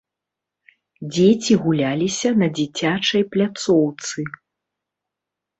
[1.15, 4.27] Дзеці гуляліся на дзіцячай пляцоўцы.